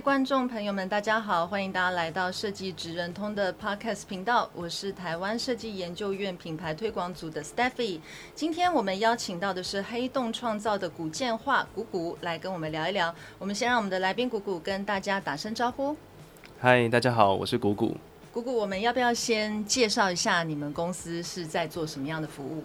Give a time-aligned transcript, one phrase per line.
[0.00, 7.98] 观众朋友们，大家好，欢迎大家来到设计职人通的 Podcast 频道，我是台湾设计研究院品牌推广组的 Stephy。
[8.34, 13.12] 今天我们邀请到的是黑洞创造的古建化古古来跟我们聊一聊。
[13.38, 15.96] 我们先让我们的来宾古古跟大家打声招呼。
[16.60, 17.96] 嗨，大家好，我是古古。
[18.32, 22.62] 古古，我们要不要先介绍一下你们公司是在做什么样的服务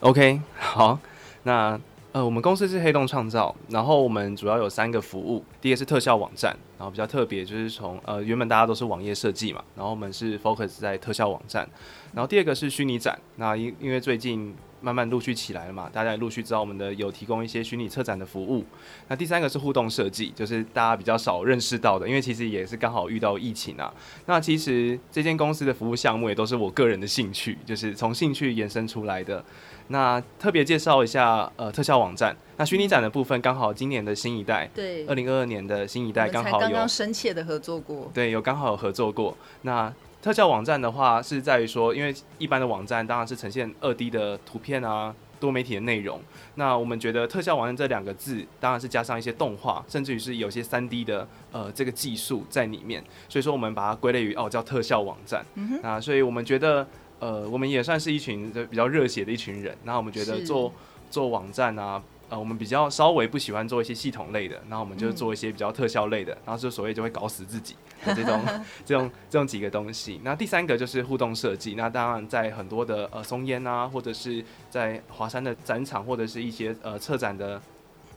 [0.00, 0.98] ？OK，好，
[1.42, 1.80] 那。
[2.18, 5.44] 呃，我们公司是黑洞创造，然后我们主要有三个服务。
[5.60, 11.68] 第一个是特效网站，然后比较特别就是从呃原本大家都是网页设计嘛，然后我们是 focus 在特效网站。
[12.12, 18.64] 然后第二个是虚拟展，那因因为最近慢慢陆续起来了嘛，大家也陆续知道我们的有提供一些虚拟策展的服务。
[19.08, 23.92] 那第三个是互动设计，就是大家比较少认识到的，因为其实也是刚好遇到疫情啊。
[24.26, 29.44] 那其实这间公司的服务项目也都是我个人的兴趣，就是从兴趣延伸出来的。
[29.90, 32.36] 那特别介绍一下，呃，特效网站。
[32.58, 39.34] 那虚拟展的部分，刚好今年的新一代，对，二零二二年的新一代刚好有刚刚深切的合作过，对，有刚好有合作过。
[39.62, 39.90] 那
[40.20, 46.20] 特效网站的话，是在于说，因为一般的网站当然是呈现二 D 的图片啊，多媒体的内容。
[46.56, 53.02] 那我们觉得特效网站这两个字，当然是加上一些动画，甚至于是有些三 D 的呃这个技术在里面。
[53.28, 55.44] 所以说，我们把它归类于哦叫特效网站。
[55.54, 55.78] 嗯。
[55.82, 56.86] 那所以我们觉得。
[57.20, 59.76] 呃，我们也算是一群比较热血的一群人。
[59.82, 60.72] 那我们觉得做
[61.10, 67.74] 做网站啊，呃，我们比较稍微不喜欢做一些系统类的，那我们就做一些比较特效类的，嗯、然后就所谓就会搞死自己
[68.04, 68.40] 的这种
[68.84, 70.20] 这种这种几个东西。
[70.22, 71.74] 那第三个就是互动设计。
[71.74, 77.60] 那当然在很多的呃松烟啊，或者是在华山的展场，或者是一些呃策展的。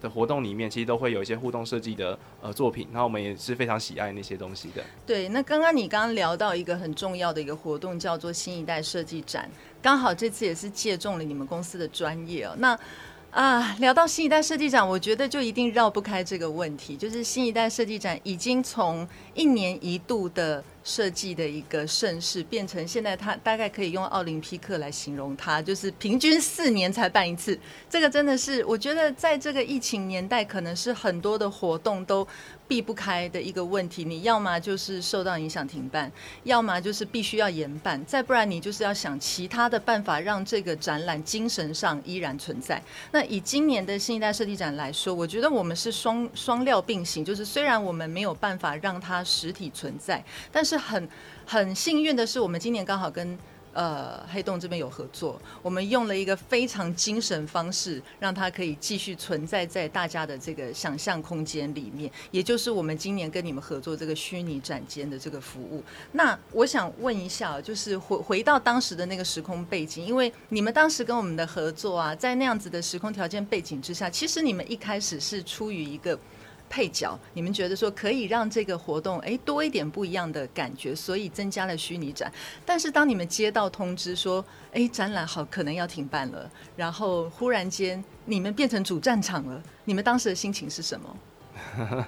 [0.02, 4.84] 的活动里面，其实都会有一些互动设计的呃作品，然后我们也是非常喜爱那些东西的。
[5.06, 9.48] 对，那刚刚你刚刚聊到一个很重要的一个活动，叫做新一代设计展，
[9.80, 12.56] 刚好这次也是借重了你们公司的专业哦。
[12.58, 12.76] 那
[13.32, 20.64] 啊，聊到新一代设计展，我觉得就一定绕不开这个问题，就是新一代设计展已经从一年一度的。
[20.84, 27.58] 设计的一个盛世，变成现在它大概可以用奥林匹克来形容它，就是平均四年才办一次。
[27.90, 32.28] 这个真的是，我觉得在这个疫情年代，可能是很多的活动都
[32.68, 34.04] 避不开的一个问题。
[34.04, 36.12] 你要么就是受到影响停办，
[36.44, 42.82] 要么就是必须要延办，再不然你就是要想其他的办法，让这个展览精神上依然存在。
[43.12, 51.10] 那以今年的新一代设计展来说，我觉得我们是双双料并行，就是虽然我们没有办法让它实体存在，但是是很
[51.46, 53.38] 很幸运的是，我们今年刚好跟
[53.74, 65.84] 呃黑洞这边有合作，我们用了一个非常精神方式，让它可以继续存在在大家的这个想象空间里面，也就是我们今年跟你们合作这个虚拟展间的这个服务。
[66.14, 76.18] 那我想问一下，就是回回到当时的那个时空背景，因为你们当时跟我们的合作啊，在那样子的时空条件背景之下，其实你们一开始是出于一个。
[76.72, 82.32] 配角，你们觉得说可以让这个活动诶多一点不一样的感觉，所以增加了虚拟展。
[82.66, 92.08] 但是当你们接到通知说，诶展览好可能要停办了，然后忽然间你们变成主战场了，你们当时的心情是什么？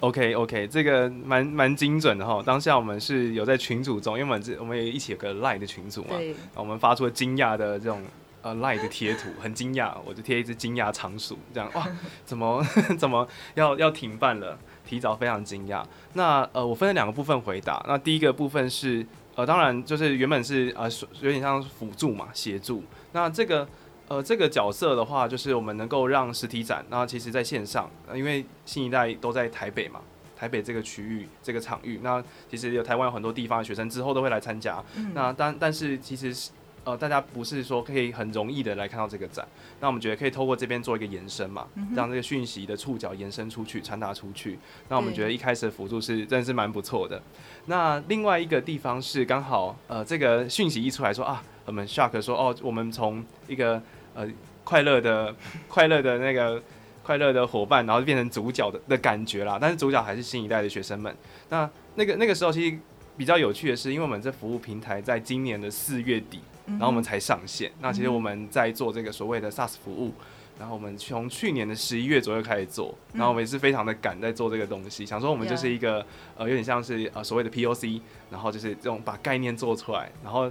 [0.00, 2.42] OK OK，这个蛮蛮精准的哈。
[2.44, 8.02] 当下我们是有在群组中，因为我们这我们也一起有个 Line 的群组嘛，对我们发出了惊讶的这种。
[8.42, 11.86] 呃，Line 的贴图很惊讶，我就贴一只惊讶仓鼠，这样哇，
[12.24, 12.60] 怎么
[12.98, 14.58] 怎么要要停办了？
[14.84, 15.84] 提早非常惊讶。
[16.14, 17.82] 那呃，我分了两个部分回答。
[17.86, 20.88] 那第一个部分是呃，当然就是原本是呃
[21.20, 22.82] 有点像辅助嘛，协助。
[23.12, 23.66] 那这个
[24.08, 30.00] 呃这个角色的话，就是我们能够让实体展，那其实在线上，呃，因为新一代都在台北嘛，
[30.36, 34.82] 台北这个区域这个场域，那其实有台湾有很多地方的学生之后都会来参加。
[34.96, 36.50] 嗯、那但但是其实。
[36.84, 39.46] 呃，大家不是说可以很容易的来看到这个展，
[39.78, 44.58] 那我们觉得可以透过这边做一个延伸嘛，嗯、让这个讯息的触角延伸出去，传达出去。
[44.88, 47.22] 那我们觉得一开始的辅助是真的是蛮不错的。
[47.66, 53.80] 那另外一个地方是刚好，呃，这个讯息一出来说啊，我们 Shark 说哦，我们从一个
[54.14, 54.28] 呃
[54.64, 55.32] 快乐的
[55.68, 56.60] 快乐的那个
[57.04, 59.56] 快乐的伙伴，然后变成主角的的感觉啦。
[59.60, 61.14] 但是主角还是新一代的学生们。
[61.48, 62.76] 那那个那个时候其实
[63.16, 66.40] 比较有趣的是，因为我们这服务平台在今年的四月底。
[66.66, 67.70] 然后我们才上线。
[67.80, 70.12] 那其实我们在做这个所谓的 SaaS 服务，
[70.58, 76.04] 然后我们从去年的十一月左右开始做，然后我们也是非常的赶在做这个东西，想说我们就是一个
[76.36, 78.00] 呃有点像是呃所谓的 POC，
[78.30, 80.44] 然后就是这种把概念做出来，然后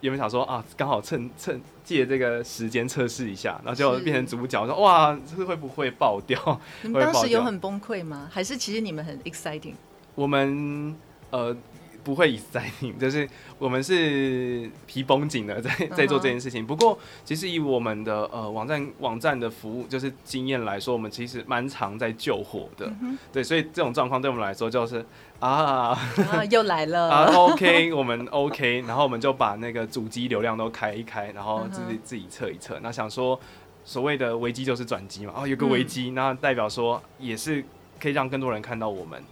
[0.00, 6.60] 有没有想说啊，刚好趁趁借这个时间测试一下，然后就变成主角，说哇，这会不会爆掉？
[6.82, 8.28] 你们 当时有很崩溃吗？
[8.32, 9.74] 还是其实你们很 exciting？
[10.14, 10.96] 我们
[11.30, 11.56] 呃。
[12.02, 16.64] 不会 exciting， 就是我们是皮绷紧的在在做这件事情。
[16.64, 16.66] Uh.
[16.66, 22.86] 不过，其实以我们的呃网站网站的服务就是经验来说，我们其实蛮常在救火的。
[22.86, 23.16] Uh.
[23.32, 25.04] 对，所以这种状况对我们来说就是
[25.40, 26.44] 啊，uh.
[26.50, 27.32] 又来了 啊。
[27.34, 32.00] OK，我们 OK，然后我们就把那个主机流量都开一开，然后自己、uh.
[32.02, 32.78] 自己测一测。
[32.82, 33.38] 那想说，
[33.84, 35.34] 所谓的危机就是转机嘛。
[35.36, 37.64] 哦，有个危机，那、嗯、代表说也是
[38.00, 39.22] 可以让更多人看到我们。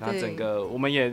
[0.00, 1.12] 那整个我们也。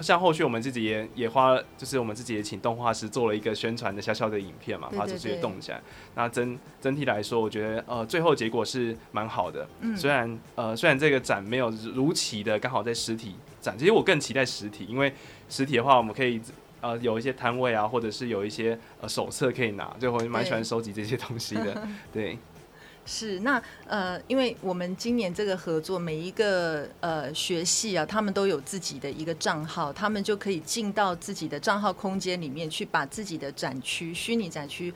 [0.00, 5.80] 像后续我们自己也也花，就是我们自己也请动画师做了一个宣传的小小的影片嘛，发出去动起来。
[6.14, 9.68] 那整整体来说，我觉得呃最后结果是蛮好的。
[9.80, 15.12] 嗯，虽然呃虽然这个展没有如期的刚好在实体展，其实我更期待实体，因为
[15.48, 16.40] 实体的话我们可以
[16.80, 21.86] 呃有一些摊位啊，或者是有一些呃手册可以拿，就我蛮喜欢收集这些东西的。
[22.12, 22.38] 对。
[23.10, 34.92] 是，那呃，因为我们今年这个合作，每一个呃学系啊，他们都有自己的一个账号，他们就可以进到自己的账号空间里面去，把自己的展区、虚拟展区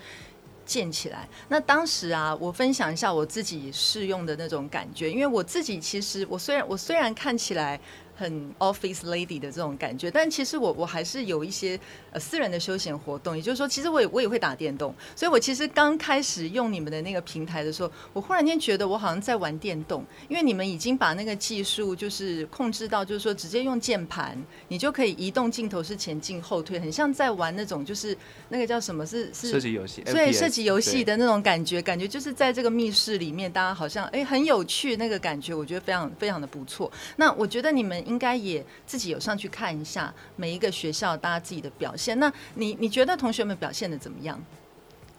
[0.67, 1.27] 建起来。
[1.49, 7.81] 那当时啊，我分享一下我自己试用的那种感觉，因为我自己其实我虽然我虽然看起来。
[8.15, 11.79] 很 office lady 的这种感觉，但其实我我还是有一些
[12.13, 24.37] 呃私人的休闲活动，也就是说，其实我也我也会打电动，所以我其实刚开始用你们的那个平台的时候，我忽然间觉得我好像在玩电动，因为你们已经把那个技术就是控制到，就是说直接用键盘，
[24.69, 28.17] 你就可以移动镜头是前进后退，很像在玩那种就是
[28.51, 36.93] 那个叫什么是是射击游戏，对射击游戏的那种感觉，感觉就是在这个密室里面，大家好像哎、欸、很有趣那个感觉，我觉得非常非常的不错。
[37.17, 38.02] 那我觉得你们。
[38.07, 42.19] 应该也自己有上去看一下每一个学校大家自己的表现。
[42.19, 44.41] 那你你觉得同学们表现的怎么样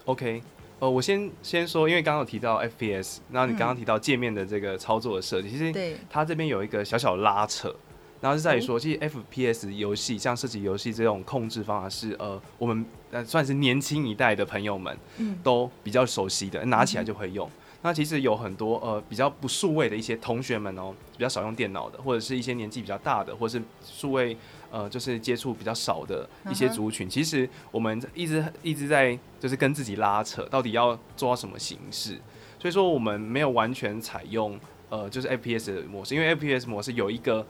[0.05, 0.41] ？OK，
[0.79, 7.73] 呃，我先先说，因为刚刚有提到 FPS，那你刚刚提到界面的这个操作的设计，嗯、其实它这边有一个小小拉扯，
[8.21, 14.97] 然后是在于说，其实 FPS 游戏像射击游戏这种控制方法是呃，我们呃算是年轻一代的朋友们
[15.41, 17.47] 都比较熟悉的，拿起来就会用。
[17.47, 24.35] 嗯那其实有很多呃比较不数位的一些同学们哦，比较少用电脑的，或者是一些年纪比较大的，或者是数位
[24.71, 27.09] 呃就是接触比较少的一些族群。
[27.09, 32.17] 其实我们一直一直在就是跟自己拉扯，到底要做到什么形式。
[32.57, 34.57] 所以说我们没有完全采用
[34.87, 37.45] 呃就是 FPS 的模式，因为 FPS 模式有一个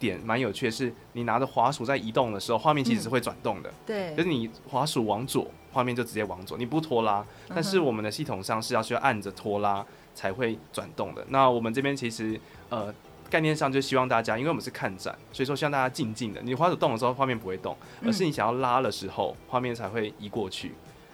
[0.00, 3.72] 点蛮有趣的是，你拿着滑鼠在移动的时候，画面其实是会转动的。
[3.86, 5.48] 对，就是你滑鼠往左。
[5.76, 9.84] 画面就直接往左，你不拖拉，但是我们的系统上是要需要按着拖拉
[10.14, 11.22] 才会转动的。
[11.28, 12.40] 那我们这边其实
[12.70, 12.92] 呃
[13.28, 16.40] 概念上就希望大家，因为我们是看展，所以说希望大家静静的。
[16.40, 20.72] 你滑鼠动的时候，画面不会动，而是你想要拉的时候，画面才会移过去，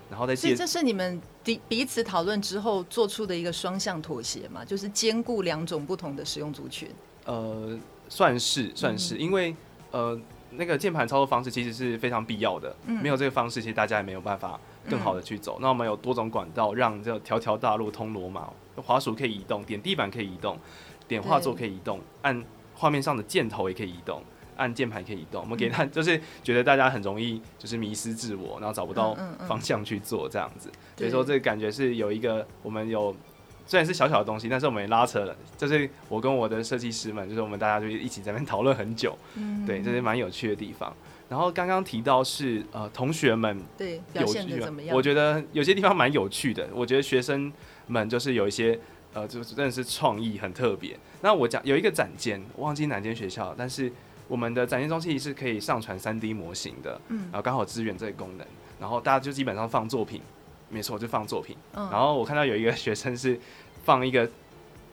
[0.08, 0.54] 然后再接。
[0.54, 4.64] 这是你们彼彼此讨论之后做出的一个双向妥协嘛？
[4.64, 6.88] 就是兼顾两种不同的使用族群。
[7.24, 7.76] 呃，
[8.08, 9.56] 算是算是，因为
[9.90, 10.16] 呃。
[10.56, 14.58] 那个键盘操作方式其实是非常必要的，没有这个方式，其实大家也没有办法
[14.88, 15.58] 更好的去走。
[15.60, 18.48] 那我们有多种管道，让这条条大路通罗马。
[18.76, 20.58] 滑鼠可以移动，点地板可以移动，
[21.06, 22.42] 点画作可以移动，按
[22.74, 24.22] 画面上的箭头也可以移动，
[24.56, 25.42] 按键盘可以移动。
[25.42, 29.14] 我们给他 就是觉得大家很容易就是迷失自我，然后找不到
[29.46, 30.70] 方向去做这样子。
[30.96, 33.14] 所以说这个感觉是有一个我们有。
[33.66, 40.94] 虽然是小小的东西，但是我们也拉扯了，就是我跟我的设计师们，就是我们大家就一起在那边 讨论很久，嗯，对，这是蛮有趣的地方。
[41.28, 44.94] 然后刚刚提到是呃同学们对表现的怎么样？
[44.94, 46.68] 我觉得有些地方蛮有趣的。
[46.74, 47.50] 我觉得学生
[47.86, 48.78] 们就是有一些
[49.14, 50.94] 呃，就是真的是创意很特别。
[51.22, 53.90] 那我讲有一个展间，忘记哪间学校，但是
[54.28, 58.46] 我们的展间中心是可以上传三 D 模型的，嗯，然后刚好支援这个功能，
[58.78, 60.20] 然后大家就基本上放作品。
[60.72, 61.56] 没错，就放作品。
[61.74, 63.38] 嗯、然后我看到有一个学生是
[63.84, 64.28] 放一个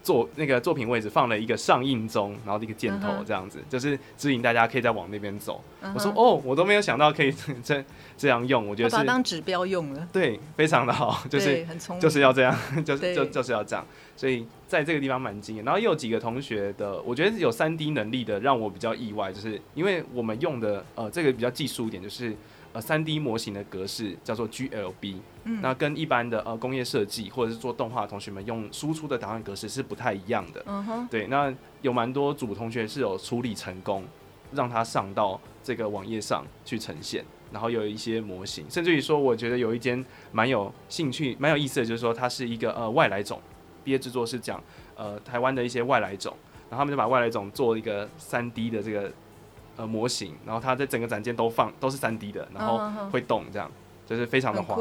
[0.04, 5.64] 作那个作品位置放了一个上映中，然后一个箭头这样子，嗯、就是指引大家可以再往那边走。
[5.82, 7.34] 嗯、我说哦，我都没有想到可以
[7.64, 7.84] 这
[8.18, 10.08] 这样用，我觉得是把当指标用了。
[10.12, 11.66] 对，非常的好， 就是
[12.00, 13.86] 就是要这样， 就是就就是要这样。
[14.16, 15.64] 所以在这个地方蛮惊艳。
[15.64, 22.36] 然后又有几个同学的，我觉得有三 D 能力的，让我比较意外，就是因为我们用的呃这个比较技术一点，就是。
[22.80, 34.06] 呃，三 D 模型的格式叫做 GLB，嗯，那跟一般的呃工业设计或者是做动画的同学们用输出的档案格式是不太一样的，嗯哼，对，那有蛮多组同学是有处理成功，
[34.54, 43.42] 让它上到这个网页上去呈现，然后有一些模型，甚至于说，我觉得有一间蛮有兴趣、蛮有意思的，就是说它是一个呃外来种，
[43.84, 44.64] 毕业制作是讲
[44.96, 46.34] 呃台湾的一些外来种，
[46.70, 49.12] 然后他们就把外来种做一个三 D 的这个
[49.80, 53.72] 呃模型，然后它在整个展间都放都是三 D 的，然后会动这样，
[54.06, 54.78] 就是非常的华，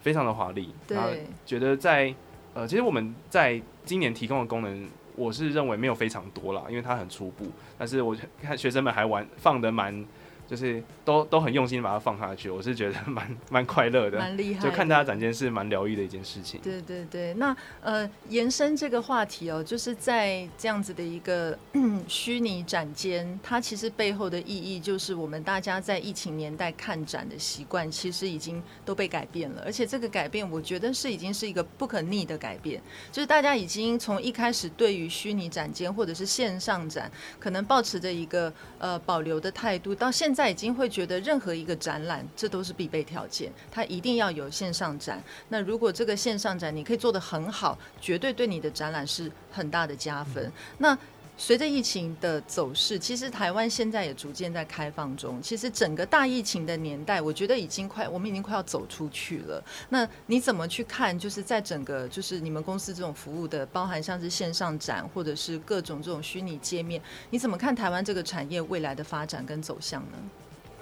[0.00, 0.72] 非常的华丽。
[0.88, 1.10] 然后
[1.44, 2.14] 觉得在
[2.54, 7.44] 呃其实我们在今年提供的功能，我是认为没有非常多啦，因为它很初步，
[7.76, 10.04] 但是我看学生们还玩放的蛮。
[10.48, 14.62] 就是都都很用心把它放下去，我是觉得蛮蛮快乐的，蛮厉害。
[14.62, 16.58] 就看大家展间是蛮疗愈的一件事情。
[16.62, 21.56] 对对对，那呃延伸这个话题哦，就是在这样子的一个
[22.08, 29.62] 虚拟展间，它其实背后的意义就是我们大家在疫情年代看展的习惯，其实已经都被改变了。
[29.66, 32.80] 而且这个改变，我觉得是已经是一个不可逆的改变，
[33.12, 40.37] 就是大家已经从一开始对于虚拟展间或者是线上展，可能抱持着一个呃保留的态度，到现在。
[40.38, 45.20] 在已经会觉得任何一个展览，这都是必备条件，它一定要有线上展。
[45.48, 50.52] 那如果这个线上展你可以做得很好，绝对对你的展览是很大的加分。
[50.78, 50.96] 那
[51.40, 55.40] 随着疫情的走势，其实台湾现在也逐渐在开放中。
[55.40, 59.62] 其实整个大疫情的年代，我觉得已经快，我们已经快要走出去了。
[59.88, 61.16] 那你怎么去看？
[61.16, 70.18] 就是在整个就是你们公司这种服务的，包含像是线上展或者是各种这种虚拟界面，你怎么看台湾这个产业未来的发展跟走向呢？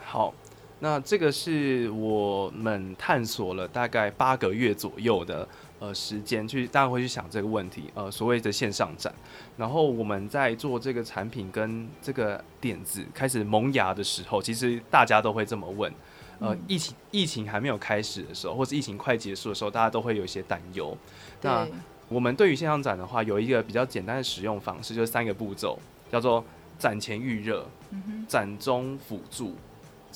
[0.03, 0.33] 好，
[0.79, 5.47] 那这个是我们探索了大概八个月左右的。
[5.78, 9.12] 呃，时间去大家会去想这个问题，呃，所谓的线上展，
[9.59, 15.92] 然后我们在做这个产品跟这个点子开始萌芽的时候，其实大家都会这么问，
[16.38, 20.97] 呃，疫情疫情还没有开始的时候，或是疫情快结束的时候，大家都会有一些担忧。
[21.42, 21.68] 那
[22.09, 25.78] 我们对于线上展的话，有一个比较简单的使用方式，就是三个步骤，
[26.11, 26.42] 叫做
[26.78, 27.66] 展前预热，
[28.26, 29.54] 展中辅助。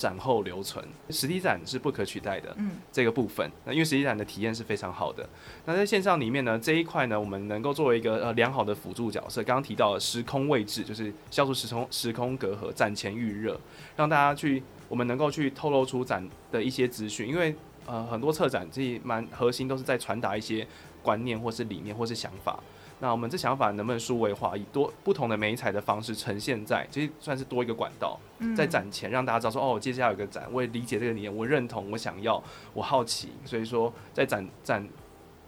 [0.00, 2.54] 展后留存，实体展是不可取代的。
[2.56, 5.28] 嗯，这个部分，那因为实体展的体验是非常好的。
[5.66, 9.44] 那在线上里面呢，这一块呢，我们能够作为一个呃良好的辅助角色。
[9.44, 13.60] 刚刚提到的时空位置，就是消除时空时空隔阂，展前预热，
[13.94, 17.28] 让大家去，我们能够去透露出展的一些资讯。
[17.28, 17.54] 因为
[17.84, 20.66] 呃很多策展这蛮核心都是在传达一些
[21.02, 22.58] 观念或是理念或是想法。
[23.02, 28.20] 那我们这想法能不能数位化，以多不同的媒材的方式呈现在，其实算是多一个管道，
[28.54, 32.42] 在展前让大家知道说，哦，接下来有个展，我也理解这个理念，我认同，我想要，
[32.74, 34.86] 我好奇，所以说在展展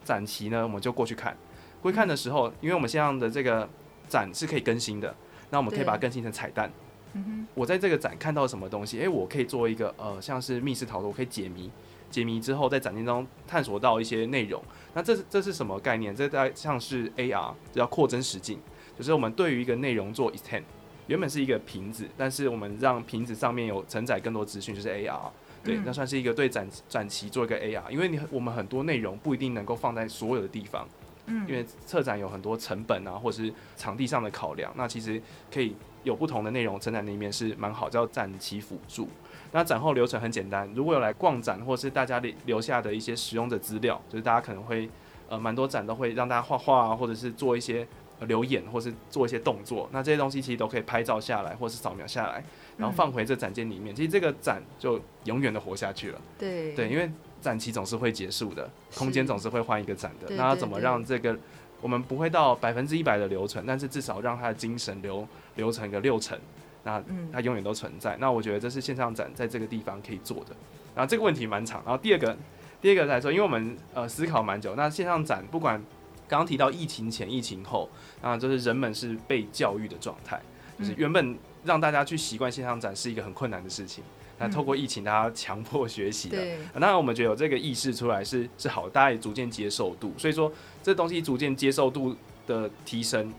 [0.03, 1.37] 展期呢，我们就过去看，
[1.79, 3.69] 过去看的时候，因为我们现在的这个
[4.09, 5.15] 展是可以更新的，
[5.51, 6.71] 那我们可以把它更新成彩蛋。
[7.53, 11.69] 我在这个展看到什么东西，诶，我可以做一个呃，像是密室逃脱，我可以解谜。
[12.13, 14.61] 解谜之后，在展厅中探索到一些内容。
[14.93, 16.15] 那这是这是什么概念？
[16.15, 18.59] 这大概像是 AR，叫扩增实境，
[18.95, 20.61] 就是我们对于一个内容做 extend。
[21.07, 25.31] 原本是一个瓶子，但是我们让瓶子上面有承载更多资讯，就是 AR。
[25.63, 27.89] 对，那算是一个对展展期做一个 AR。
[27.89, 30.87] 因为你我们很多内容不一定能够放在所有的地方，
[31.25, 34.71] 嗯，因为策展有很多成本啊，或是场地上的考量。
[34.77, 39.09] 那其实可以有不同的内容承载里面是蛮好，叫展期辅助。
[39.55, 44.89] 那展后流程很简单，如果有来逛展，或是大家留留下的一些使用者资料，就是大家可能会，
[45.29, 47.87] 呃，蛮多展都会让大家画画啊，或者是做一些
[48.21, 49.87] 留言，或是做一些动作。
[49.91, 52.43] 那这些东西其实都可以拍照下来，或是扫描下来，
[52.77, 53.95] 然后放回这展间里面。
[53.95, 56.19] 其实这个展就永远的活下去了。
[56.39, 57.07] 对对，因为
[57.39, 60.35] 展期总是会结束的，空间总是会换一个展的。
[60.35, 61.37] 那要怎么让这个
[61.79, 66.35] 我们不会到百分之一百的留存，但是至少让它的精神留留成个六成。
[66.83, 68.17] 那它永远都存在。
[68.19, 70.55] 那我觉得这是线上展在这个地方可以做的。
[70.95, 71.81] 然后这个问题蛮长。
[71.85, 72.37] 然后第二个，
[72.81, 74.75] 第二个来说，因为我们呃思考蛮久。
[74.75, 75.81] 那线上展不管
[76.27, 77.89] 刚刚提到疫情前、疫情后，
[78.21, 80.39] 啊，就是人们是被教育的状态，
[80.77, 84.03] 就是原本让大家去习惯线上展是一个很困难的事情。
[84.37, 86.37] 那透过疫情，大家强迫学习的。
[86.73, 90.13] 当然我们觉得有这个意识出来是是好，大家也逐渐接受度。
[90.17, 93.31] 所以说这东西逐渐接受度的提升。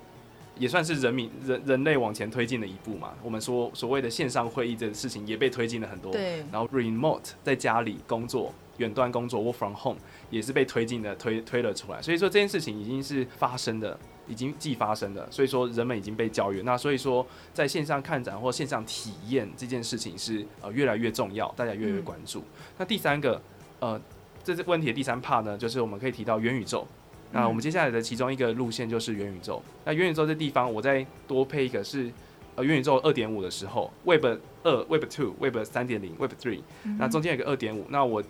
[0.59, 3.13] 也算是人民人人类往前推进的一步嘛。
[3.23, 6.13] 我们说所谓的线上会议这个事情也被推进了很多。
[6.13, 6.45] 对。
[6.53, 9.99] 然后 remote 在家里工作、远端工作 work from home
[10.31, 12.01] 也是被推进的，推推了出来。
[12.01, 15.27] 所以说这件事情已经是发生的，已经既发生的。
[15.31, 16.63] 所以说人们已经被教育。
[16.63, 22.41] 那所以说在线上看展或线上体验这件事情是呃越来越重要，大家越来越关注。
[22.41, 22.45] 嗯、
[22.79, 23.41] 那第三个
[23.81, 24.01] 呃
[24.45, 26.87] 这是问题的第三 part 呢，就是我们可以提到元宇宙。
[27.35, 29.61] 那我们接下来的其中一个路线就是元宇宙。
[29.85, 32.09] 那元宇宙这地方，我再多配一个是，
[32.55, 34.25] 呃，元宇宙二点五的时候，Web
[34.63, 36.61] 二、Web two、Web 三点零、Web three，
[36.97, 37.85] 那中间有个二点五。
[37.89, 38.23] 那我，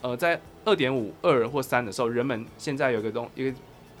[0.00, 3.56] 呃，在二点五、二或三的时候，人们现在有个东一个，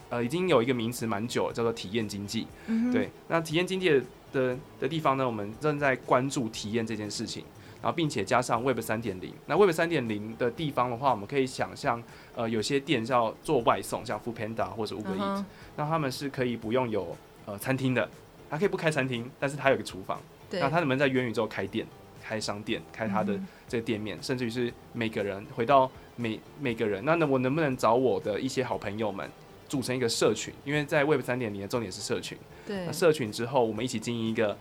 [0.08, 2.46] 呃，已经有一个名词蛮久了，叫做体验经济。
[2.90, 7.44] 对，那体验经济的的的地方呢，我们正在关注体验这件事情。
[7.82, 9.32] 然后并且加上 Web 三点零。
[9.46, 12.02] 那 Web 三点零的地方的话，我们可以想象，
[12.34, 15.44] 呃，有些店叫做外送，像 Foodpanda 或者 Uber Eats，
[15.76, 18.08] 那他们是可以不用有呃餐厅的，
[18.50, 20.60] 他可以不开餐厅，但是他有个厨房，对。
[20.60, 21.86] 那他能不能在元宇宙开店、
[22.22, 29.28] 开商店、开他的这个店面，嗯、甚至于是每个人回到每每个人，那那我能不能找我的一些好朋友们？
[29.68, 32.38] 组成一个社群，因为在 Web 三点零的重点是社群。
[32.64, 34.56] 对，那社群之后，我们一起经营一个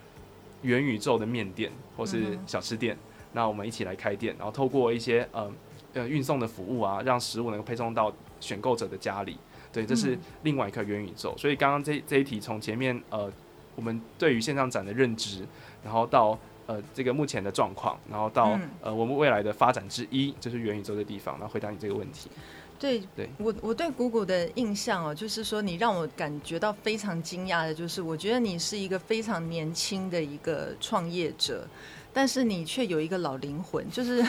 [0.65, 2.95] 元宇宙的面店或是小吃店。
[2.95, 3.00] 嗯、
[3.34, 5.51] 那我们一起来开店，然后透过一些呃
[5.93, 9.38] 呃运送的服务啊，让食物能够配送到选购者的家里。
[9.72, 11.34] 对，这是另外一个元宇宙。
[11.36, 13.31] 嗯、所以刚刚这这一题从前面呃
[13.75, 15.45] 我们对于线上展的认知，
[15.84, 21.36] 然后到呃这个目前的状况，然后到、嗯、呃我们未来的发展之一，就是元宇宙的地方。
[21.39, 22.29] 然后回答你这个问题。
[22.77, 31.65] 对，对我我对谷谷的印象哦，就是说你让我感觉到非常惊讶的，就是我觉得你是一个非常年轻的一个创业者，
[32.13, 34.25] 但是你却有一个老灵魂， 就是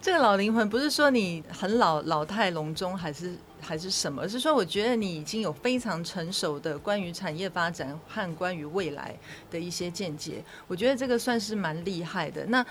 [0.00, 9.14] 这个老灵魂不是说你很老老态龙钟还是还是什么，而是说我觉得你已经有非常成熟的关于产业发展和关于未来
[9.50, 12.46] 的一些见解，我觉得这个算是蛮厉害的。
[12.46, 12.64] 那。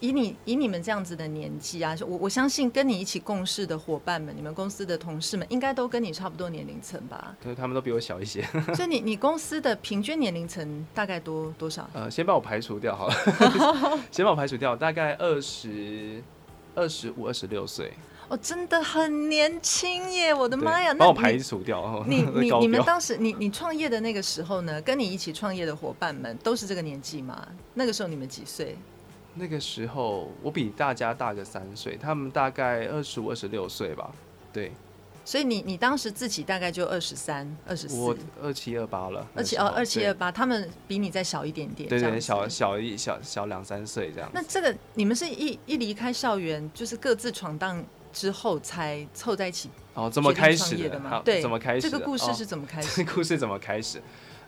[0.00, 7.36] 以你以你们这样子的年纪啊，我我相信跟你一起共事的伙伴们，你们公司的同事们，应该都跟你差不多年龄层吧？
[7.42, 8.42] 对，他们都比我小一些。
[8.74, 11.88] 所以你你公司的平均年龄层大概多多少？
[11.92, 13.14] 呃，先把我排除掉好了，
[14.10, 16.22] 先把我排除掉，大概二十
[16.74, 17.92] 二十五、二十六岁。
[18.28, 20.32] 哦，真的很年轻耶！
[20.32, 22.04] 我的妈呀，那我排除掉。
[22.06, 24.80] 你 你你，你们当时你你创业的那个时候呢？
[24.82, 27.44] 跟你一起创业的伙伴们都是这个年纪吗？
[27.74, 28.78] 那个时候你们几岁？
[29.34, 34.10] 那个时候我比大家大个三岁，他们大概二十五、二十六岁吧。
[34.52, 34.72] 对，
[35.24, 39.24] 所以你你当时自己大概就二十三、二十四，我二七二八了。
[39.34, 44.28] 二七哦，二七二八，他们比你再小一点点，对对，小小一小小两三岁这样。
[44.34, 47.82] 那这个你们是一一离开校园，就是各自闯荡
[48.12, 50.10] 之后才凑在一起哦？
[50.10, 51.22] 怎么开始的吗？
[51.24, 51.88] 对，怎么开始？
[51.88, 52.96] 这个故事是怎么开始？
[52.96, 54.02] 这个故事怎么开始？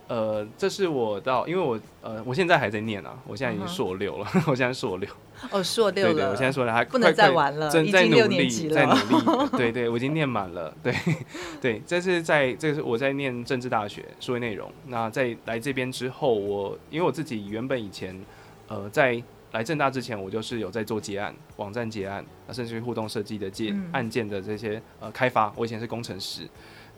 [0.08, 4.42] 呃，这是我到，因为我呃，我现在还在念啊，我现在已经硕六了，uh.
[4.50, 5.08] 我现在硕六。
[5.50, 6.12] 哦，硕六了。
[6.12, 9.48] 对对，我现在硕六，还不能再玩了，正在努力，在努力。
[9.56, 10.74] 对对，我已经念满了。
[10.82, 10.94] 对
[11.62, 14.70] 对，这是在这个是我在念政治大学数位内容。
[14.88, 18.20] 那在来这边之后，我因为我自己原本以前
[18.68, 25.50] 呃在来政大之前，我就是有在做结案、网站结案，那甚至于互动设计的接案件的这些呃开发。
[25.56, 26.46] 我以前是工程师，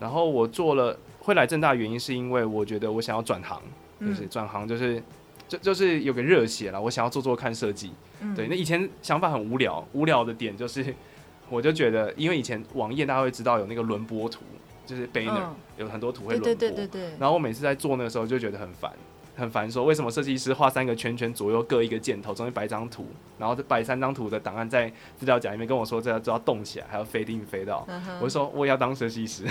[0.01, 0.99] 然后我做了。
[1.25, 3.61] 会来正大的原因是因为我觉得我想要转行，
[3.99, 5.03] 就是转行就是
[5.49, 7.91] 就就是有个热血啦，我想要做做看设计。
[8.37, 10.95] 对，那以前想法很无聊，无聊的点就是，
[11.49, 14.43] 我就觉得，因为以前网页大家会知道有那个轮播图，
[14.87, 17.17] 就是 banner 有很多图会轮播，对对对对对。
[17.19, 18.93] 然后我每次在做那个时候就觉得很烦。
[19.37, 23.07] 很烦，说为什么设计师画三个圈圈，左右各一个箭头，中间摆一张图，
[23.39, 27.87] 然后摆三张图的档案在资料夹里面，跟我说这要都要动起来，还要飞定飞到。
[27.89, 28.19] Uh huh.
[28.21, 29.45] 我就说我也要当设计师，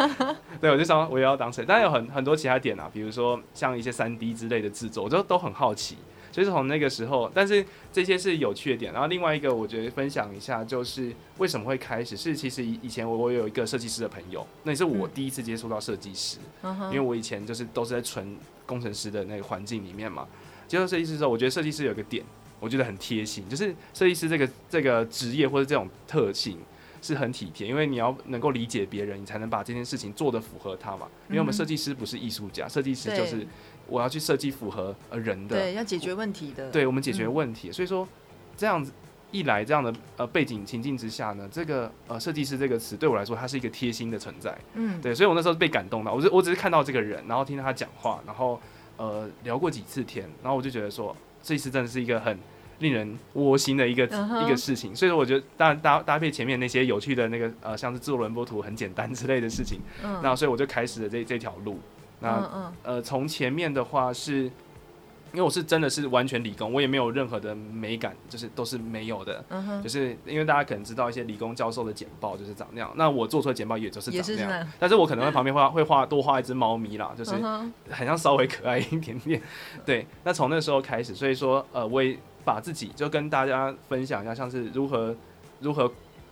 [0.60, 1.66] 对，我就说我也要当设计师。
[1.66, 5.98] 当然有很很多其他点啊，比如说像一些三 D 之类的制作，我就都很好奇。
[6.30, 8.92] 所以从那个时候，但是这些是有趣的点。
[8.92, 18.36] 然后另外一个，我觉得分享一下，就是为什么会开始是其实以前我我有一个设计师的朋友，那也是我第一次接触到设计师，嗯、因为我以前就是都是在纯
[18.68, 20.28] 工程师的那个环境里面嘛。
[20.68, 22.24] 接受设计师之后，我觉得设计师有个点，
[22.60, 26.58] 我觉得很贴心，就是设计师这个这个职业或者这种特性
[27.02, 31.08] 是很体贴，因为你要能够理解别人，你才能把这件事情做得符合他嘛。
[31.28, 33.44] 因为我们设计师不是艺术家，设计师就是。
[33.90, 37.70] 我要去设计符合呃人的，对，要解决问题的，对，我们解决问题。
[37.70, 38.06] 嗯、所以说，
[38.54, 38.92] 这样子
[39.30, 44.56] 一来，这样的呃背景情境之下呢，这个呃设计师这个词对我来说，它是一个贴心的存在。
[44.74, 48.60] 嗯，对，所以我那时候被感动到，我只我只是看到这个人，然后听到他讲话，然后
[48.96, 52.38] 呃聊过几次天，然后我就觉得说，设计师真的是一个很
[52.78, 54.94] 令人窝心的一个、uh huh、一个事情。
[54.96, 61.78] 所以说，我觉得当然搭搭配前面那些有趣的那个呃像是制作轮播图很简单之类的事情，嗯，那所以我就开始了这这条路。
[62.20, 64.50] 那、嗯嗯、呃，从前面的话是，
[65.32, 69.44] 因为我是真的是完全理工，我也没有任何的美感，就是都是没有的。
[69.50, 74.68] 嗯、哼就是因为大家可能知道一些理工教授的简报就是长那样，那我做出的简报也就是长那样。
[74.78, 77.32] 但是我可能会旁边画会画 多画一只猫咪啦，就是
[77.90, 79.40] 很像稍微可爱一点点。
[79.84, 85.14] 对，那从那时候开始，所以说呃，我也把自己就跟大家分享一下，像是如何
[85.60, 85.90] 如何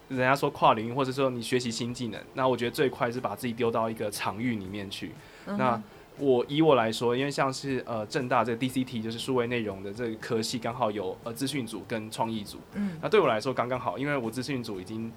[0.08, 5.12] 人家说跨领域，或者说你学习新技能，那我觉得最快是把自己丢到一个场域里面去。
[5.44, 5.80] 那
[6.18, 12.58] 我以我来说，因为像是呃正大这个 DCT 就是数位内容的这个科系，刚好有呃资讯组跟创意组。
[12.74, 15.12] 嗯，那对我来说刚刚好，因为我资讯组已经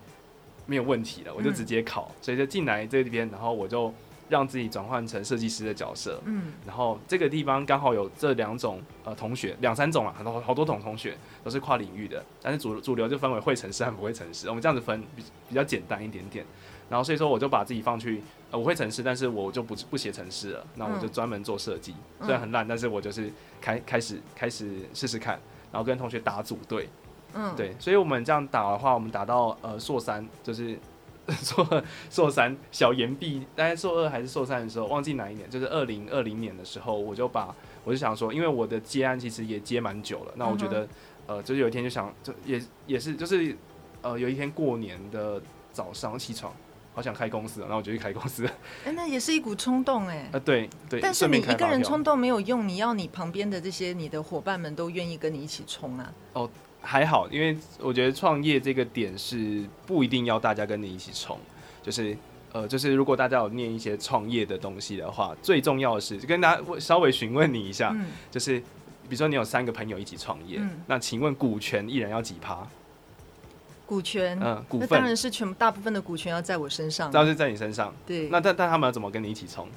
[0.66, 3.94] 没有问题了，我就直接考，嗯、所以就进来这边，然后我就
[4.30, 6.22] 让自己转换成设计师的角色。
[6.26, 14.48] 嗯，然后这个地方刚好有这两种呃同学，两三种啊，很多好多种同学都是跨领域的，但是主主流就分为会城市和不会城市。
[14.48, 16.46] 我们这样子分比比较简单一点点。
[16.90, 21.94] 然后所以说我就把自己放去呃我会城市，但是我就不不写城市了，那我就专门做设计。
[22.20, 25.40] 嗯、虽然很烂，但是我就是开开始开始试试看，
[25.72, 26.88] 然后跟同学打组队。
[27.34, 30.78] 嗯，对，所以我们这样打的话，我们打到呃硕三就是。
[31.44, 40.88] 硕硕三小延毕，大概硕二还是硕三的时候，忘记哪一年，就是二零二零年的时候，我就把我就想说，因为我的接案其实也接蛮久了，那我觉得，
[41.28, 43.56] 呃，就是有一天就想，就也也是就是，
[44.02, 46.54] 呃，有一天过年的早上起床，
[46.94, 48.46] 好想开公司，然后我就去开公司。
[48.86, 50.30] 哎，那也是一股冲动哎。
[50.32, 51.00] 呃，对对。
[51.00, 56.14] 但是你一个人冲动没有用，你要你旁边的这些你的伙伴们都愿意跟你一起冲啊。
[56.34, 56.50] 哦。
[56.82, 61.38] 还好，因为我觉得创业这个点是不一定要大家跟你一起冲，
[61.84, 62.18] 就是
[62.52, 72.68] 呃，就是如果大家有念一些创业的东西的话，最重要的是跟大家稍微询问你一下，嗯、就是比如说你有三个朋友一起创业，嗯、那请问股权一人要几趴？
[73.86, 74.90] 股权，嗯，股份。
[74.90, 77.94] 当然是全大部分的股权要在我身上，当然是在你身上。
[78.06, 79.68] 对，那但但他们要怎么跟你一起冲？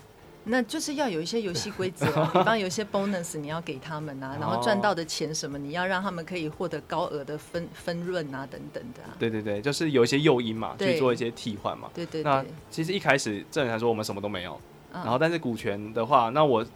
[0.44, 9.14] 那就是要有一些游戏规则，比方有一些 bonus 你要给他们啊， 然后赚到的钱什么你要让他们可以获得高额的分分润啊等等的、啊。
[9.18, 11.88] 对对对，就是有一些诱因嘛，去做一些替换嘛。
[11.94, 12.24] 对，对对。
[12.24, 14.60] 那其实一开始正常来说我们什么都没有，
[14.92, 16.66] 然后但是股权的话，那我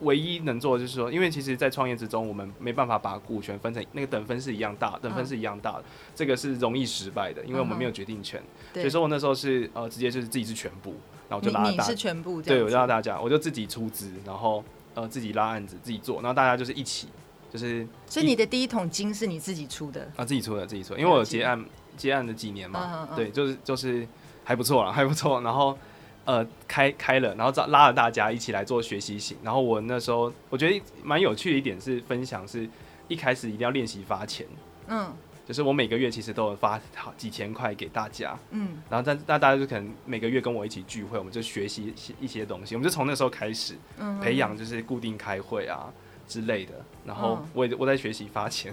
[0.00, 5.84] 唯一能做的就是说，因为其实，在创业之中，我们没办法把股权分成那个等分是一样大，等分是一样大的，
[6.14, 8.42] 这个是容易失败的，因为我们没有决定权。
[8.72, 10.94] 所以说我那时候是呃直接就是自己是全部。
[11.32, 17.08] 然后就拉大，家你是全部对，我就拉大家，我就自己出资，然后呃自己拉案子，自己做，然后大家就是一起，
[17.50, 17.86] 就是。
[18.06, 20.24] 所以你的第一桶金是你自己出的啊？
[20.26, 21.64] 自己出的，自己出的，因为我有接案
[21.96, 24.06] 结案的几年嘛，对，就是就是
[24.44, 25.40] 还不错啦，还不错。
[25.40, 25.78] 然后
[26.26, 29.38] 呃开开了，然后找拉了大家一起来做学习型。
[29.42, 32.68] 然后我那时候我觉得蛮有趣的一点是分享，是
[33.08, 34.46] 一开始一定要练习发钱，
[34.88, 35.10] 嗯。
[35.44, 43.74] 就是我每个月其实都有发好几千块给大家，嗯，然后但那大家就可能每个月跟我一起聚会，我们就学习一些东西，我们就从那时候开始
[44.20, 45.92] 培养，就是固定开会啊
[46.28, 46.74] 之类的。
[47.04, 48.72] 然后我也我在学习发钱，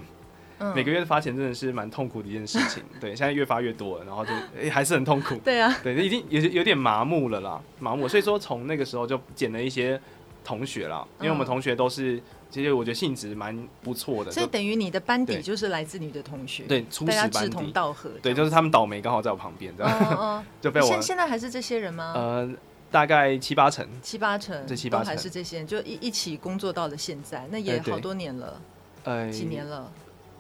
[0.76, 2.84] 每个月的发钱真的是蛮痛苦的一件事情。
[3.02, 5.36] 对，现在越发越多了，然后就哎还是很痛苦。
[5.44, 8.08] 对啊，对，已经有有点麻木了啦，麻木。
[8.08, 10.00] 所以说从那个时候就捡了一些
[10.44, 12.22] 同学啦，因为我们同学都是。
[12.52, 20.88] 其实我觉得性质蛮不错的，所以等于你的班底就是来自你的同学，对，初始班底，志同道合，对，就是他们倒霉刚好在我旁边，这样， 就被我。
[20.88, 22.14] 现现在还是这些人吗？
[22.16, 22.52] 呃，
[22.90, 28.60] 大概七八成，七八成，这七八成还是这些人，就一一起工作到了现在，那也好多年了，
[29.04, 29.92] 呃，几年了。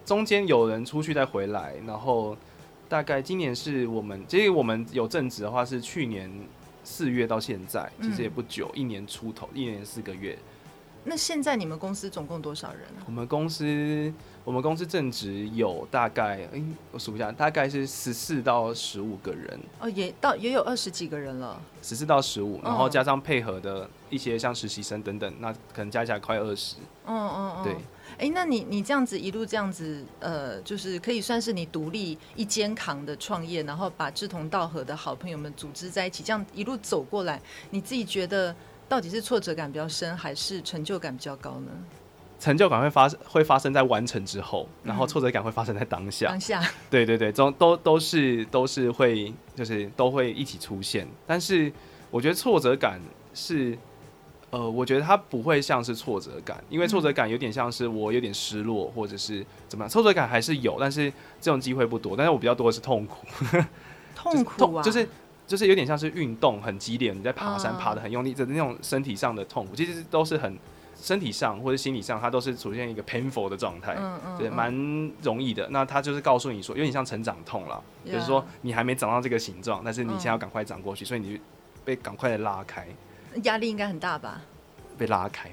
[0.03, 2.35] 中间有人出去再回来，然后
[2.87, 6.27] 大概今年是我们，其实我们有正职的话是去年
[6.83, 10.35] 四月到现在，其实也不久，一年出头，一年四个月。
[11.05, 12.81] 那现在你们公司总共多少人？
[13.05, 19.59] 我们公司，我们公司正职有大概，哎、欸，我数一下，大概是十四到十五个人。
[19.79, 21.59] 哦，也到也有二十几个人了。
[21.81, 26.75] 十四到十五，然后加上配合的一些像实习生等等，那可能加起来快二十。
[27.05, 27.63] 嗯嗯嗯。
[27.63, 27.73] 对。
[28.13, 38.53] 哎、欸，那你你这样子一路这样子，呃，就是可以算是你独立一肩扛的创业，然后把志同道合的好朋友们组织在一起，这样一路走过来，你自己觉得？
[38.89, 41.71] 到底是挫折感比较深，还是成就感比较高呢？
[42.39, 46.27] 成就感会发生，会发生在完成之后，然后挫折感会发生在当下。
[46.29, 51.07] 当下，对对对，都都都是都是会，就是都会一起出现。
[51.27, 51.71] 但是
[52.09, 52.99] 我觉得挫折感
[53.33, 53.77] 是，
[54.49, 59.89] 呃，我觉得它不会像是挫折感，因为挫折感有点像是我有点失落，或者是怎么样。
[59.89, 62.15] 挫折感还是有，但是这种机会不多。
[62.15, 63.27] 但是我比较多的是痛苦，
[64.15, 64.99] 痛苦啊，就是。
[64.99, 65.09] 就是
[65.67, 70.57] 有点像是运动很激烈，你在爬山爬的很用力，的那种身体上的痛苦，其实都是很
[71.01, 74.73] 身体上或者心理上，它都是出现一个 painful 的状态，嗯嗯，对，蛮
[75.21, 75.67] 容易的。
[75.69, 81.39] 那它就是告诉你说，有点像成长痛了，就是说你还没长到这个形状，但是你现在要赶快长过去，所以你
[81.85, 82.85] 被赶快的拉开，
[83.43, 84.41] 压力应该很大吧？
[84.97, 85.49] 被拉开。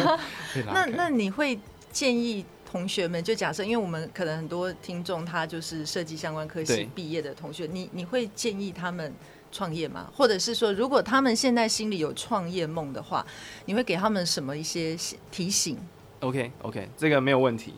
[0.72, 1.58] 那那你会
[1.90, 2.44] 建议
[2.74, 9.14] 同学们，就假设，因为我们可能很多听众他就是设计相关科系毕业的同学，你你会建议他们
[9.52, 10.10] 创业吗？
[10.12, 13.24] 或者是说，如果他们现在心里有创业梦的话，
[13.66, 14.96] 你会给他们什么一些
[15.30, 15.78] 提醒
[16.18, 17.74] ？OK OK，这个没有问题。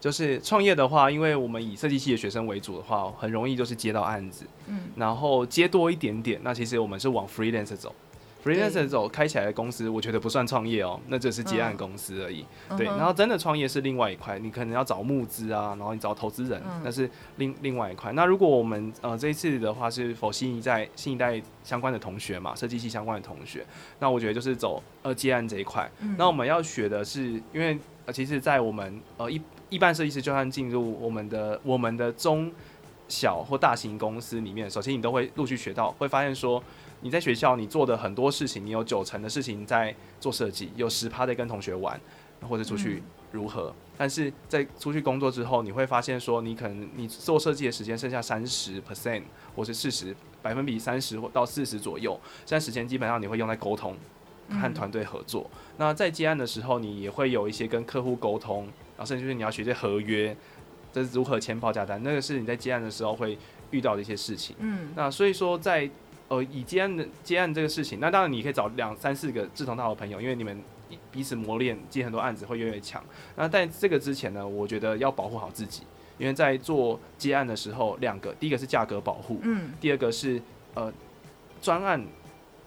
[0.00, 7.94] 就是创业的话，因为我们以设计系的学生为主的话，很容易就是接到案子，嗯，然后接多一点点，那其实我们是往 freelance 走。
[8.44, 12.44] Freelancer 走开起来的公司，我觉得不算创业哦，那只是接案公司而已。
[12.68, 18.12] 嗯、对，然后真的创业是另外一块，你可能要找募资啊，然后你找投资人，那、嗯、是另另外一块。
[18.12, 23.64] 那如果我们呃这一次的话是否新一代新一代相关的同学嘛，设计系相关的同学，
[23.98, 25.90] 那我觉得就是走呃接案这一块。
[26.00, 32.50] 嗯、那我们要学的是，因为呃其实，在我们呃一一般设计师就算进入我们的我们的中
[33.06, 36.62] 小或大型公司里面，首先你都会陆续学到，会发现说。
[37.02, 41.98] 你在学校你做的很多事情，你有九成的事情在做设计，有十趴在跟同学玩，
[42.48, 43.68] 或者出去如何？
[43.68, 49.22] 嗯、但是在出去工作之后，你会发现说，你可能你做设计的时间剩下三十 percent，
[49.56, 53.96] 或是四十百分比三十或到四十左右，这段时间基本上你会用在沟通
[54.50, 55.50] 和团队合作。
[55.54, 60.36] 嗯、那在接案的时候，你也会有一些跟客户沟通，然后甚至就是你要学这些合约，
[60.92, 63.38] 这是如何签报价单，那个是你在接案的时候会
[63.70, 64.54] 遇到的一些事情。
[64.58, 65.88] 嗯，那所以说在。
[66.30, 70.56] 呃，以接案的接案这个事情，那当然你可以找两三四个志同道合的朋友，因为你们
[71.10, 73.02] 彼此磨练，接很多案子会越来越强。
[73.34, 75.82] 那在这个之前呢，我觉得要保护好自己，
[76.18, 80.40] 因为在做接案的时候，两个，第一个是价格保护，嗯，第二个是
[80.74, 80.92] 呃
[81.60, 82.00] 专案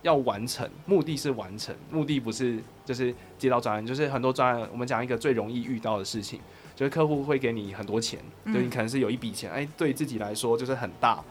[0.01, 6.37] 要完成，目的是完成，目的不是就是接到专案，就是很多专案，我们讲一个最容易遇到的事情，
[6.75, 11.23] 就是客户会给你很多钱，嗯、就你可能是有一笔钱，哎、欸，对自己来说就是很大。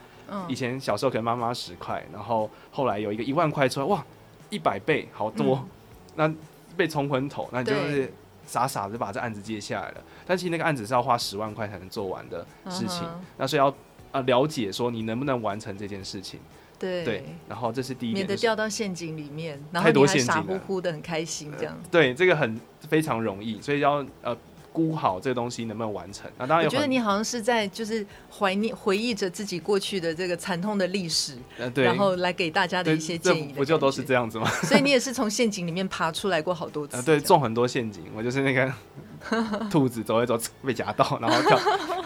[0.48, 4.04] 以前小时候可能妈妈十块，然后后来有一个一万块出来，哇，
[4.50, 5.68] 一百倍好多，嗯、
[6.16, 6.34] 那
[6.76, 8.12] 被冲昏头，那你就是
[8.46, 10.02] 傻傻的把这案子接下来了。
[10.26, 13.74] 但其实那个案子是要花十万块才能做完的事情，嗯、那所以要
[14.10, 16.40] 啊了解说你能不能完成这件事情。
[16.78, 21.78] 对对，然后这是第一点，免得掉到陷阱里面，然后你还傻乎乎的很开心这样。
[21.90, 24.36] 对，这个很非常容易，所以要呃。
[24.72, 26.30] 估好这个东西能不能完成？
[26.38, 33.52] 那当然，我觉得你好像是在就是怀念、回忆着自己过去的这个惨痛的历史，呃、对，然后来给大家的一些建议。
[33.54, 34.48] 不就都是这样子吗？
[34.64, 36.96] 所以你也是从陷阱里面爬出来过好多次。
[36.96, 38.04] 呃、对，中很多陷阱。
[38.16, 38.72] 我就是那个
[39.70, 41.58] 兔子走一走被夹到，然后跳，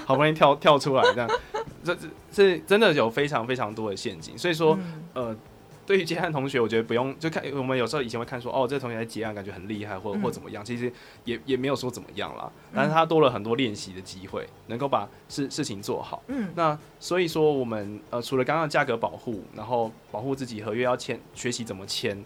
[0.05, 1.31] 好不容易跳跳出来，这样，
[1.85, 1.97] 这
[2.33, 4.37] 这真的有非常非常多的陷阱。
[4.37, 4.77] 所以说，
[5.15, 5.37] 嗯、呃。
[5.87, 10.93] 对于接案同学，我觉得不用就看我们有时候以前会看说，哦，这个同学在接案感觉很厉害，或或怎么样，其实
[11.25, 12.51] 也也没有说怎么样啦。
[12.75, 16.23] 但是他多了很多练习的机会，能够把事事情做好。
[16.27, 22.23] 嗯，那所以说我们呃除了刚刚价格保护，然后保护自己合约要签，学习怎么签，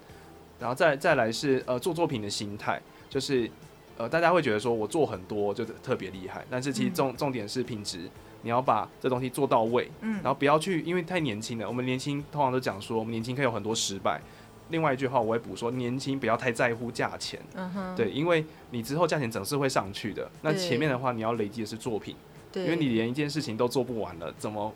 [0.59, 3.51] 然后再再来是呃做作品的心态，就是
[3.99, 8.09] 呃大家会觉得说我做很多就是特别厉害，但是其实重重点是品质。
[8.43, 11.67] 你要把这东西做到位，嗯，然后不要去，因为太年轻了。
[11.69, 14.21] 我们年轻通常都讲说，我们年轻可以有很多失败。
[14.71, 20.31] 另外一句话，我会补说，年轻不要太在乎价钱，嗯哼，对，因为你之后价钱总是会上去的。
[20.43, 22.15] 那前面的话，你要累积的是作品，
[22.53, 24.73] 对，因为你连一件事情都做不完了，怎么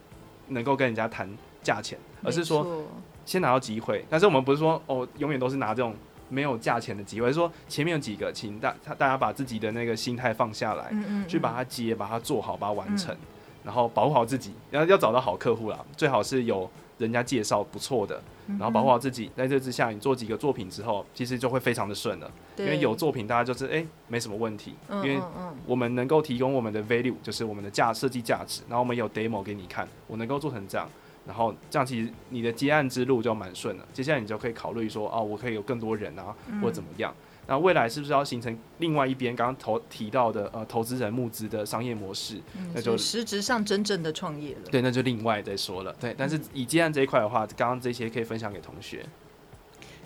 [0.48, 1.31] 能够跟人家谈
[1.62, 1.96] 价钱？
[2.24, 2.85] 而是说，
[3.24, 4.05] 先拿到机会。
[4.11, 5.94] 但是我们不是说哦，永远都是拿这种
[6.29, 13.16] 没有价钱的机会，说前面有几个，请大大家把自己的那个心态放下来，嗯嗯，去把它接，把它做好，把它完成。
[13.64, 22.31] 嗯然后保护好自己，要要找到好客户啦，最好是有人家介绍不错的，然后保护好自己，在这之下，你做几个作品之后，其实就会非常的顺了。
[22.59, 24.74] 因为有作品，大家就是哎，没什么问题。
[24.90, 25.18] 嗯、因为
[25.64, 30.87] 我们能够提供我们的 value，就是我们的价设计价值，然后我们有 demo 给你看，我能够做成这样，
[31.27, 33.88] 然后这样其实你的接案之路就蛮顺了。
[33.94, 37.11] 接下来你就可以考虑说，哦，我可以有更多人啊，或者怎么样。
[37.18, 42.41] 嗯那未来是不是要形成另外一边刚刚投提到的呃投资人募资的商业模式？
[42.57, 44.63] 嗯、那就实质上真正的创业了。
[44.71, 45.95] 对，那就另外再说了。
[46.01, 49.05] 对，但是以接案这一块的话，刚刚这些可以分享给同学。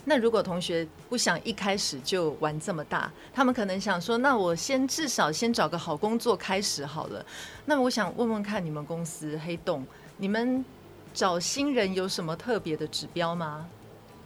[0.04, 7.24] 那如果同学不想一开始就玩这么大，他们可能想说，那我先至少先找个好工作开始好了。
[7.66, 10.64] 那我想问问看，你们公司黑洞，你们
[11.14, 13.66] 找新人有什么特别的指标吗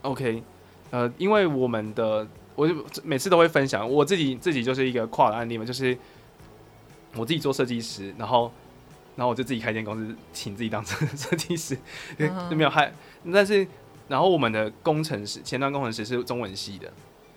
[0.03, 0.42] ？OK，
[0.90, 2.27] 呃，因为我们的。
[2.54, 5.96] 我就每次都会分享我自己，自己就是一个跨的案例嘛，就是
[7.14, 8.52] 我自己做设计师，然后，
[9.16, 11.76] 然后我就自己开间公司，请自己当设设计师，
[12.18, 12.54] 就、uh.
[12.54, 12.92] 没有害。
[13.32, 13.66] 但是，
[14.08, 16.92] 然后我们的工程师，前端工程师是中文系的，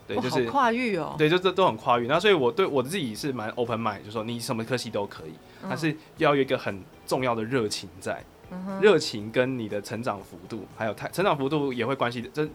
[0.06, 2.06] 对，就是跨域哦，对，就这都很跨域。
[2.06, 8.22] 那所以我对我自己是蛮 open mind，就是说你什么科系都可以，但是要有一个很重要的热情在，
[8.80, 8.98] 热、uh.
[8.98, 12.46] 情跟你的成长幅度，还有太成长幅度也会关系的，这。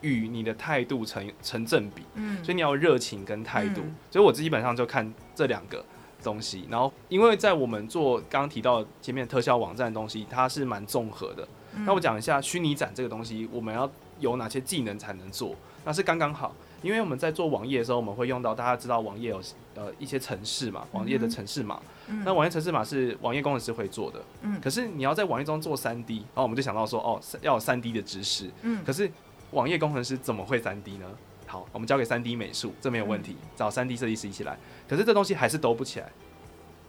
[0.00, 5.84] 与你的态度成成正比，嗯，所以你要热情跟态度，嗯、所以我基本上就看这两个
[6.22, 6.66] 东西。
[6.70, 11.46] 然后，因为在我们做刚刚提到前面特效网站的东西，它是蛮综合的。
[11.74, 15.54] 嗯、那我讲一下虚拟展这个东西，我们要有哪些技能才能做？
[15.84, 19.40] 那是刚刚好，因为我们在做网页的时候，我们会用到大家知道网页有
[19.74, 21.80] 呃一些程式嘛，网页的程式码。
[22.08, 29.10] 嗯、那网页程式码是网页工程师会做的，嗯，可是你要在网页中做三 D，然后我们就想到说，哦，要有三 D 的知识，嗯，可是。
[29.52, 31.06] 网页工程师怎么会三 D 呢？
[31.46, 34.58] 好，我们交给三 D 美术，这没有问题，嗯、找三 D 设计师一起来。
[34.86, 36.10] 可是这东西还是兜不起来，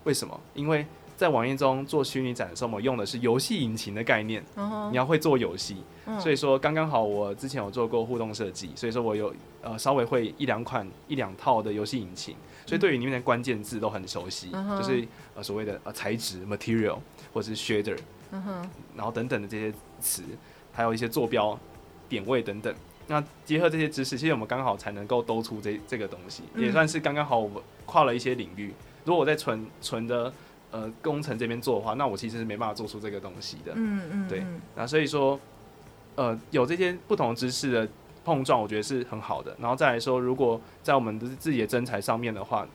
[0.03, 0.37] 为什么？
[0.53, 16.97] 因为在网页中做虚拟展的时候，我们用的是游戏引擎的概念，嗯、你要会做游戏，嗯、所以说刚刚好我之前有做过互动设计，所以说我有呃稍微会一两款一两套的游戏引擎，所以对于里面的关键字都很熟悉，嗯、就是呃所谓的呃材质 material
[17.33, 17.97] 或者是 shader，
[18.31, 20.23] 嗯，然后等等的这些词，
[20.73, 21.57] 还有一些坐标
[22.09, 22.73] 点位等等，
[23.07, 28.73] 那结合这些知识，其实我们刚好才能够兜出这这个东西，嗯、也算是刚刚好我们跨了一些领域。
[29.05, 30.33] 如果我在纯纯的
[30.71, 33.71] 呃，工程这边做的话，那我其实是没办法做出这个东西的。
[33.75, 34.43] 嗯嗯，对。
[34.75, 35.39] 那所以说，
[36.15, 37.89] 呃，有这些不同知识的
[38.23, 39.55] 碰撞，我觉得是很好的。
[39.59, 42.67] 然后再来说，如果在我们的自己的真材上面的话，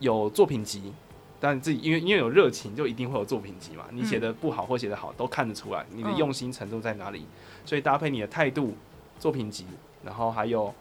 [0.00, 0.92] 有作品集，
[1.40, 3.86] 但自己因为因为有热情，就一定会有作品集嘛。
[3.90, 7.24] 你写的不好或写的好，都看得出来你的用心程度在哪里。
[7.64, 8.74] 所以搭配你的态度，
[9.18, 9.64] 作品集，
[10.04, 10.72] 然后还有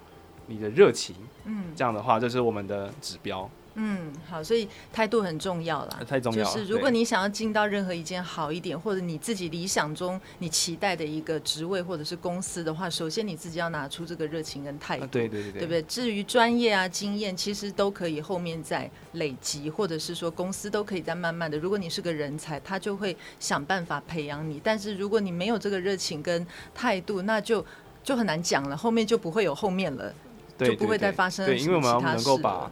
[0.48, 3.50] 你的热情，嗯，这样的话，就是我们的指标。
[3.82, 6.02] 嗯，好，所以态度很重要啦。
[6.06, 6.54] 太重要了。
[6.54, 15.08] 就是如果你想要进到任何一间好一点，或者你自己理想中你期待的一个职位或者是公司的话，首先你自己要拿出这个热情跟态度。
[15.08, 15.82] 对对对对，对不对？
[15.84, 21.58] 至于专业啊、经验，其实都可以后面再累积，或者是说公司都可以再慢慢的。
[21.58, 24.60] 如果你是个人才，他就会想办法培养你。
[24.62, 27.65] 但是如果你没有这个热情跟态度，那就
[28.04, 30.13] 就很难讲了，后面就不会有后面了，
[30.58, 31.72] 对对对，就不会再发生其他事了。
[31.72, 32.70] 对，因为我们能够把。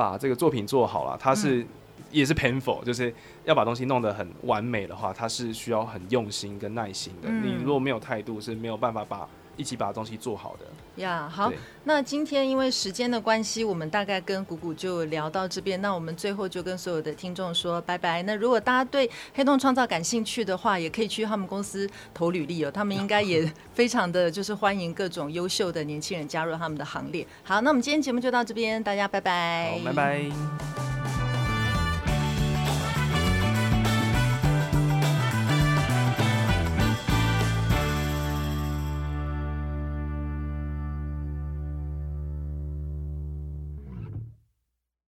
[0.00, 1.66] 把这个作品做好了，它是、嗯、
[2.10, 7.28] 也是 painful，就是要把东西弄得很完美的话，它是需要很用心跟耐心的。
[7.28, 9.28] 嗯、你如果没有态度，是没有办法把
[9.60, 10.66] 一起把东西做好的。
[11.02, 11.52] 呀，yeah, 好，
[11.84, 15.80] 那今天因为时间的关系，我们大概跟谷谷就聊到这边。
[15.80, 18.22] 那我们最后就跟所有的听众说拜拜。
[18.24, 22.70] 那如果大家对黑洞创造感兴趣的话，也可以去他们公司投履历哦。
[22.70, 27.26] 他们应该也非常的就是欢迎各种优秀的年轻人加入他们的行列。
[27.44, 29.78] 好，那我们今天节目就到这边，大家拜拜。
[29.78, 30.99] 好，拜拜。